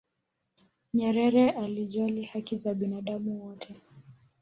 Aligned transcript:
nyerere 0.93 1.49
alijali 1.51 2.23
haki 2.23 2.57
za 2.57 2.73
binadamu 2.73 3.45
wote 3.45 3.75